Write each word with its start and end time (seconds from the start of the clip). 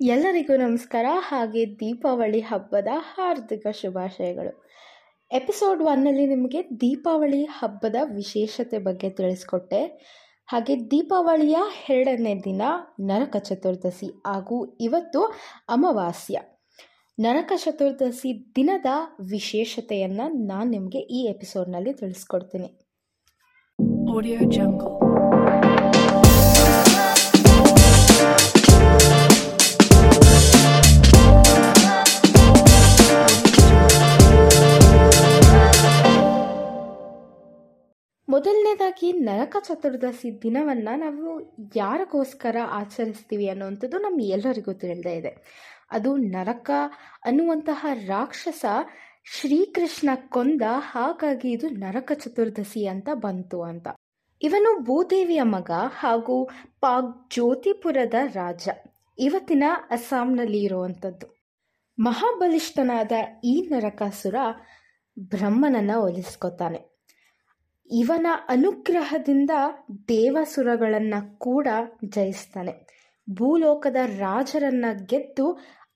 ಎಲ್ಲರಿಗೂ 0.00 0.56
ನಮಸ್ಕಾರ. 0.56 1.06
ಹಾಗೆ 1.10 1.76
ದೀಪಾವಳಿ 1.76 2.40
ಹಬ್ಬದ 2.40 2.88
ಹಾರ್ದಿಕ 2.96 3.66
ಶುಭಾಶಯಗಳು. 3.68 4.64
ಎಪಿಸೋಡ್ 5.32 5.82
ಒನ್ನಲ್ಲಿ 5.82 6.26
ನಿಮಗೆ 6.26 6.62
ದೀಪಾವಳಿ 6.80 7.44
ಹಬ್ಬದ 7.44 7.96
ವಿಶೇಷತೆ 8.14 8.78
ಬಗ್ಗೆ 8.78 9.10
ತಿಳಿಸ್ಕೊಟ್ಟೆ. 9.10 9.86
ಹಾಗೆ 10.46 10.90
ದೀಪಾವಳಿಯ 10.90 11.56
ಎರಡನೇ 11.90 12.34
ದಿನ 12.34 12.62
ನರಕ 13.00 13.36
ಚತುರ್ದಶಿ 13.36 14.22
ಹಾಗೂ 14.26 14.76
ಇವತ್ತು 14.80 15.22
ಅಮಾವಾಸ್ಯ. 15.68 16.40
ನರಕ 17.20 17.52
ಚತುರ್ದಶಿ 17.56 18.54
ದಿನದ 18.56 18.86
ವಿಶೇಷತೆಯನ್ನು 19.20 20.46
ನಾನು 20.46 20.70
ನಿಮಗೆ 20.70 20.98
ಈ 20.98 21.24
ಎಪಿಸೋಡ್ನಲ್ಲಿ 21.24 21.92
ತಿಳಿಸ್ಕೊಡ್ತೀನಿ. 21.92 22.78
Audio 24.16 24.38
Jungle. 24.38 25.13
ಮೊದಲನೇದಾಗಿ 38.44 39.12
ನರಕ 39.12 39.56
ಚತುರ್ದಶಿ 39.60 40.42
ದಿನವನ್ನು 40.42 40.98
ನಾವು 40.98 41.56
ಯಾರಿಗೋಸ್ಕರ 41.76 42.56
ಆಚರಿಸ್ತೀವಿ 42.66 43.48
ಅನ್ನುವಂಥದ್ದು 43.48 43.98
ನಮ್ಗೆ 43.98 44.28
ಎಲ್ಲರಿಗೂ 44.28 44.72
ತಿಳಿದೇ 44.72 45.16
ಇದೆ. 45.16 45.36
ಅದು 45.90 46.16
ನರಕ 46.16 46.70
ಅನ್ನುವಂತಹ 47.24 47.86
ರಾಕ್ಷಸ 48.06 48.64
ಶ್ರೀಕೃಷ್ಣ 49.24 50.10
ಕೊಂದ 50.28 50.62
ಹಾಗಾಗಿ 50.68 51.50
ಇದು 51.50 51.68
ನರಕ 51.68 52.12
ಚತುರ್ದಶಿ 52.14 52.86
ಅಂತ 52.86 53.08
ಬಂತು 53.14 53.62
ಅಂತ. 53.62 53.88
ಇವನು 54.42 54.84
ಭೂದೇವಿಯ 54.84 55.42
ಮಗ 55.42 55.70
ಹಾಗೂ 55.98 56.44
ಪಾಕ್ 56.80 57.34
ಜ್ಯೋತಿಪುರದ 57.34 58.14
ರಾಜ. 58.26 58.68
ಇವತ್ತಿನ 59.18 59.64
ಅಸ್ಸಾಂನಲ್ಲಿ 59.90 60.62
ಇರುವಂಥದ್ದು. 60.62 61.36
ಮಹಾಬಲಿಷ್ಠನಾದ 61.98 63.12
ಈ 63.44 63.68
ನರಕಾಸುರ 63.70 64.34
ಬ್ರಹ್ಮನನ್ನ 65.18 65.90
ಒಲಿಸ್ಕೊತಾನೆ. 65.96 66.93
ಇವನ 67.92 68.26
ಅನುಗ್ರಹದಿಂದ 68.48 69.50
ದೇವಸುರಗಳನ್ನು 70.08 71.38
ಕೂಡ 71.38 71.68
ಜಯಿಸ್ತಾನೆ. 72.04 72.72
ಭೂಲೋಕದ 73.30 73.96
ರಾಜರನ್ನ 73.96 74.84
ಗೆದ್ದು 75.06 75.52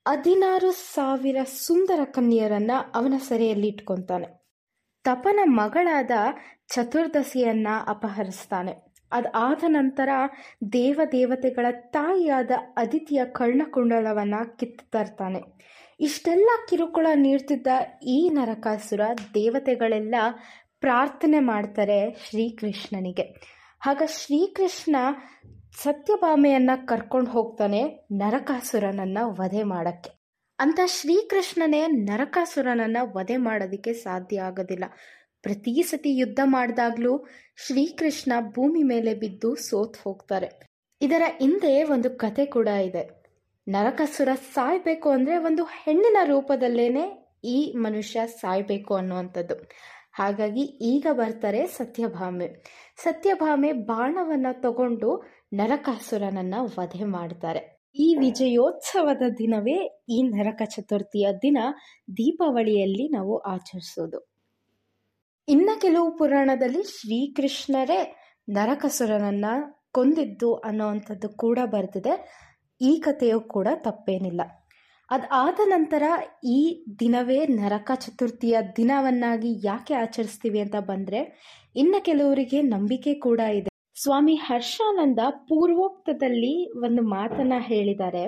ಹದಿನಾರು 0.08 0.70
ಸಾವಿರ 0.70 1.36
ಸುಂದರ 1.66 2.00
ಕನ್ಯರನ್ನ 2.04 2.70
ಅವನ 2.94 3.14
ಸೆರೆಯಲ್ಲಿ 3.28 3.66
ಇಟ್ಕೊತಾನೆ. 3.66 4.26
ತಪನ 5.04 5.40
ಮಗಳಾದ 5.44 6.10
ಚತುರ್ದಶಿಯನ್ನ 6.68 7.68
ಅಪಹರಿಸ್ತಾನೆ. 7.86 8.74
ಅದಾದ 9.12 9.64
ನಂತರ 9.66 10.08
ದೇವದೇವತೆಗಳ 10.72 11.66
ತಾಯಿಯಾದ 11.70 12.50
ಅದಿತಿಯ 12.76 13.24
ಕರ್ಣಕುಂಡಲವನ್ನು 13.24 14.56
ಕಿತ್ತು 14.56 14.90
ತರ್ತಾನೆ. 14.90 15.40
ಇಷ್ಟೆಲ್ಲ 16.00 16.48
ಕಿರುಕುಳ 16.68 17.06
ನೀಡ್ತಿದ್ದ 17.14 17.66
ಈ 18.02 18.30
ನರಕಾಸುರ 18.30 19.00
ದೇವತೆಗಳೆಲ್ಲ 19.34 20.14
ಪ್ರಾರ್ಥನೆ 20.80 21.38
ಮಾಡ್ತಾರೆ 21.38 22.10
ಶ್ರೀಕೃಷ್ಣನಿಗೆ. 22.30 23.56
ಆಗ 23.86 24.02
ಶ್ರೀಕೃಷ್ಣ 24.06 24.96
ಸತ್ಯಭಾಮೆಯನ್ನು 25.82 26.86
ಕರ್ಕೊಂಡು 26.86 27.30
ಹೋಗ್ತಾನೆ 27.30 28.08
ನರಕಾಸುರನನ್ನು 28.12 29.32
ವಧೆ 29.32 29.62
ಮಾಡೋಕ್ಕೆ. 29.62 30.10
ಅಂತ 30.58 30.80
ಶ್ರೀಕೃಷ್ಣನೇ 30.86 31.86
ನರಕಾಸುರನನ್ನು 31.86 33.16
ವಧೆ 33.16 33.36
ಮಾಡೋದಕ್ಕೆ 33.36 33.92
ಸಾಧ್ಯ 33.92 34.40
ಆಗೋದಿಲ್ಲ. 34.40 34.84
ಪ್ರತಿ 35.42 35.82
ಸತಿ 35.82 36.18
ಯುದ್ಧ 36.18 36.40
ಮಾಡಿದಾಗ್ಲೂ 36.44 37.26
ಶ್ರೀಕೃಷ್ಣ 37.66 38.32
ಭೂಮಿ 38.40 38.82
ಮೇಲೆ 38.82 39.14
ಬಿದ್ದು 39.14 39.54
ಸೋತ್ 39.54 39.98
ಹೋಗ್ತಾರೆ. 40.04 40.66
ಇದರ 41.02 41.22
ಹಿಂದೆ 41.40 41.82
ಒಂದು 41.84 42.10
ಕತೆ 42.10 42.46
ಕೂಡ 42.46 42.68
ಇದೆ. 42.68 43.18
ನರಕಾಸುರ 43.68 44.28
ಸಾಯ್ಬೇಕು 44.34 45.10
ಅಂದರೆ 45.10 45.38
ಒಂದು 45.38 45.64
ಹೆಣ್ಣಿನ 45.64 46.16
ರೂಪದಲ್ಲೇನೆ 46.24 47.36
ಈ 47.44 47.74
ಮನುಷ್ಯ 47.76 48.26
ಸಾಯ್ಬೇಕು 48.26 48.94
ಅನ್ನುವಂಥದ್ದು. 48.94 49.54
ಹಾಗಾಗಿ 50.18 50.60
ಈಗ 50.62 51.06
ಬರ್ತಾರೆ 51.12 51.66
ಸತ್ಯಭಾಮೆ. 51.66 52.48
ಸತ್ಯಭಾಮೆ 52.96 53.72
ಬಾಣವನ್ನು 53.72 54.60
ತಗೊಂಡು 54.60 55.22
ನರಕಾಸುರನನ್ನ 55.52 56.54
ವಧೆ 56.58 57.04
ಮಾಡ್ತಾರೆ. 57.04 57.78
ಈ 57.96 58.16
ವಿಜಯೋತ್ಸವದ 58.20 59.22
ದಿನವೇ 59.38 60.04
ಈ 60.08 60.22
ನರಕ 60.22 60.62
ಚತುರ್ಥಿಯ 60.64 61.28
ದಿನ 61.32 61.58
ದೀಪಾವಳಿಯಲ್ಲಿ 62.12 63.08
ನಾವು 63.08 63.38
ಆಚರಿಸೋದು. 63.38 64.30
ಇನ್ನ 65.48 65.70
ಕೆಲವು 65.80 66.16
ಪುರಾಣದಲ್ಲಿ 66.16 66.82
ಶ್ರೀಕೃಷ್ಣರೇ 66.82 68.16
ನರಕಾಸುರನನ್ನ 68.48 69.44
ಕೊಂದಿದ್ದು 69.92 70.54
ಅನ್ನೋವಂಥದ್ದು 70.54 71.28
ಕೂಡ 71.28 71.58
ಬರ್ತಿದೆ. 71.64 72.14
ಈ 72.80 73.00
ಕಥೆಯು 73.00 73.40
ಕೂಡ 73.40 73.68
ತಪ್ಪೇನಿಲ್ಲ. 73.74 74.40
ಅದಾದ 75.10 75.60
ನಂತರ 75.64 76.02
ಈ 76.44 76.84
ದಿನವೇ 77.00 77.46
ನರಕ 77.46 77.90
ಚತುರ್ಥಿಯ 77.94 78.56
ದಿನವನ್ನಾಗಿ 78.76 79.60
ಯಾಕೆ 79.64 79.94
ಆಚರಿಸ್ತೀವಿ 79.94 80.60
ಅಂತ 80.60 80.76
ಬಂದರೆ, 80.76 81.38
ಇನ್ನು 81.76 82.04
ಕೆಲವರಿಗೆ 82.04 82.62
ನಂಬಿಕೆ 82.62 83.14
ಕೂಡ 83.14 83.40
ಇದೆ. 83.40 83.68
ಸ್ವಾಮಿ 84.02 84.34
ಹರ್ಷಾನಂದ 84.34 85.18
ಪೂರ್ವೋಕ್ತದಲ್ಲಿ 85.28 86.70
ಒಂದು 86.70 87.02
ಮಾತನ್ನ 87.02 87.52
ಹೇಳಿದ್ದಾರೆ. 87.58 88.24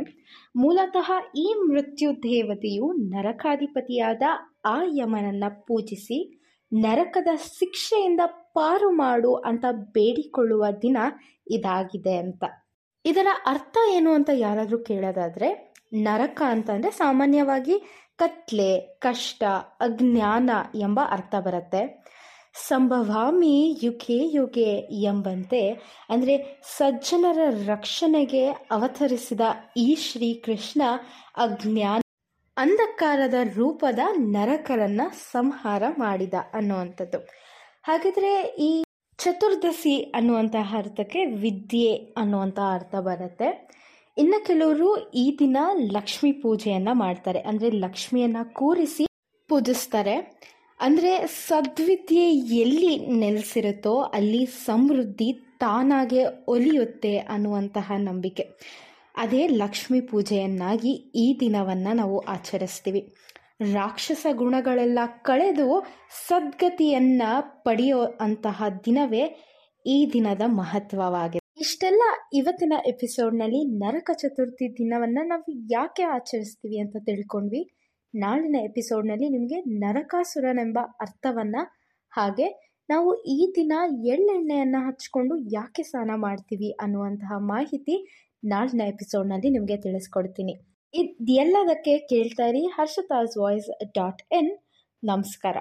ಮೂಲತಃ 0.57 1.11
ಈ 1.37 1.55
ಮೃತ್ಯು 1.73 2.13
ದೇವತೆಯು 2.13 2.93
ನರಕಾಧಿಪತಿಯಾದ 2.93 4.23
ಆ 4.65 4.83
ಯಮನನ್ನ 4.85 5.45
ಪೂಜಿಸಿ, 5.49 6.19
ನರಕದ 6.73 7.29
ಶಿಕ್ಷೆಯಿಂದ 7.37 8.21
ಪಾರು 8.27 8.91
ಮಾಡು 8.91 9.35
ಅಂತ 9.35 9.65
ಬೇಡಿಕೊಳ್ಳುವ 9.71 10.65
ದಿನ 10.83 10.97
ಇದಾಗಿದೆ 11.47 12.17
ಅಂತ. 12.17 12.45
ಇದರ 13.05 13.27
ಅರ್ಥ 13.47 13.77
ಏನು 13.91 14.13
ಅಂತ 14.13 14.31
ಯಾರಾದರೂ 14.35 14.79
ಕೇಳೋದಾದ್ರೆ 14.79 15.70
ನರಕ 15.93 16.43
ಅಂತಂದರೆ 16.47 16.91
ಸಾಮಾನ್ಯವಾಗಿ 16.91 17.83
ಕತ್ಲೆ, 18.17 18.81
ಕಷ್ಟ, 18.81 19.43
ಅಜ್ಞಾನ 19.81 20.51
ಎಂಬ 20.75 21.01
ಅರ್ಥ 21.11 21.35
ಬರುತ್ತೆ. 21.35 22.05
ಸಂಭವಾಮಿ 22.69 23.81
ಯುಗೆ 23.83 24.37
ಯುಗೆ 24.37 24.71
ಎಂಬಂತೆ, 25.03 25.71
ಅಂದರೆ 26.09 26.63
ಸಜ್ಜನರ 26.77 27.39
ರಕ್ಷಣೆಗೆ 27.67 28.49
ಅವತರಿಸಿದ 28.49 29.41
ಈ 29.77 29.95
ಶ್ರೀಕೃಷ್ಣ 29.95 30.83
ಅಜ್ಞಾನ 31.37 32.01
ಅಂಧಕಾರದ 32.57 33.35
ರೂಪದ 33.55 33.99
ನರಕರನ್ನ 34.19 35.01
ಸಂಹಾರ 35.33 35.83
ಮಾಡಿದ 35.99 36.35
ಅನ್ನುವಂಥದ್ದು. 36.55 37.19
ಹಾಗಿದ್ರೆ 37.83 38.43
ಈ 38.43 38.85
ಚತುರ್ದಶಿ 39.19 39.99
ಅನ್ನುವಂತಹ 39.99 40.75
ಅರ್ಥಕ್ಕೆ 40.79 41.25
ವಿದ್ಯೆ 41.25 41.95
ಅನ್ನುವಂತಹ 41.95 42.75
ಅರ್ಥ 42.75 42.95
ಬರುತ್ತೆ. 42.95 43.71
ಇನ್ನು 44.21 44.39
ಕೆಲವರು 44.47 44.89
ಈ 45.15 45.25
ದಿನ 45.39 45.59
ಲಕ್ಷ್ಮಿ 45.97 46.33
ಪೂಜೆಯನ್ನ 46.33 46.89
ಮಾಡ್ತಾರೆ. 46.93 47.41
ಅಂದರೆ 47.41 47.69
ಲಕ್ಷ್ಮಿಯನ್ನ 47.85 48.41
ಕೂರಿಸಿ 48.53 49.05
ಪೂಜಿಸ್ತಾರೆ. 49.51 50.17
ಅಂದರೆ 50.81 51.13
ಸದ್ವಿದ್ಯೆ 51.47 52.27
ಎಲ್ಲಿ 52.63 52.93
ನೆಲೆಸಿರುತ್ತೋ 53.23 53.95
ಅಲ್ಲಿ 54.19 54.43
ಸಮೃದ್ಧಿ 54.67 55.31
ತಾನಾಗೆ 55.63 56.23
ಒಲಿಯುತ್ತೆ 56.49 57.15
ಅನ್ನುವಂತಹ 57.19 57.93
ನಂಬಿಕೆ. 57.99 58.45
ಅದೇ 59.17 59.43
ಲಕ್ಷ್ಮಿ 59.63 60.01
ಪೂಜೆಯನ್ನಾಗಿ 60.01 60.93
ಈ 61.25 61.27
ದಿನವನ್ನು 61.41 61.93
ನಾವು 61.97 62.19
ಆಚರಿಸ್ತೀವಿ. 62.35 63.03
ರಾಕ್ಷಸ 63.75 64.27
ಗುಣಗಳೆಲ್ಲ 64.33 64.99
ಕಳೆದು 65.23 65.69
ಸದ್ಗತಿಯನ್ನ 66.29 67.23
ಪಡೆಯೋ 67.65 68.01
ಅಂತಹ 68.21 68.69
ದಿನವೇ 68.85 69.25
ಈ 69.87 69.99
ದಿನದ 70.13 70.43
ಮಹತ್ವವಾಗಿದೆ. 70.61 71.40
ಇಷ್ಟೆಲ್ಲ 71.61 72.03
ಇವತ್ತಿನ 72.35 72.75
ಎಪಿಸೋಡ್ನಲ್ಲಿ 72.87 73.59
ನರಕ 73.79 74.11
ಚತುರ್ಥಿ 74.13 74.67
ದಿನವನ್ನು 74.79 75.23
ನಾವು 75.29 75.53
ಯಾಕೆ 75.73 76.03
ಆಚರಿಸ್ತೀವಿ 76.03 76.79
ಅಂತ 76.79 76.97
ತಿಳ್ಕೊಂಡ್ವಿ. 77.07 77.61
ನಾಳಿನ 78.15 78.57
ಎಪಿಸೋಡ್ನಲ್ಲಿ 78.69 79.29
ನಿಮಗೆ 79.29 79.59
ನರಕಾಸುರನೆಂಬ 79.83 80.79
ಅರ್ಥವನ್ನು 81.01 81.63
ಹಾಗೆ 82.13 82.47
ನಾವು 82.89 83.11
ಈ 83.35 83.39
ದಿನ 83.57 83.73
ಎಳ್ಳೆಣ್ಣೆಯನ್ನು 84.13 84.81
ಹಚ್ಕೊಂಡು 84.87 85.37
ಯಾಕೆ 85.53 85.83
ಸ್ನಾನ 85.83 86.11
ಮಾಡ್ತೀವಿ 86.17 86.71
ಅನ್ನುವಂತಹ 86.81 87.39
ಮಾಹಿತಿ 87.53 87.97
ನಾಳಿನ 88.45 88.81
ಎಪಿಸೋಡ್ನಲ್ಲಿ 88.95 89.51
ನಿಮಗೆ 89.51 89.77
ತಿಳಿಸ್ಕೊಡ್ತೀನಿ. 89.77 90.55
ಇದು 90.95 91.33
ಎಲ್ಲದಕ್ಕೆ 91.35 91.99
ಕೇಳ್ತಾ 92.13 92.47
ಇರಿ 92.47 92.63
ಹರ್ಷತಾಸ್ 92.67 93.37
ವಾಯ್ಸ್ 93.43 93.71
ಡಾಟ್ 93.99 94.23
ಎನ್. 94.33 94.51
ನಮಸ್ಕಾರ. 95.03 95.57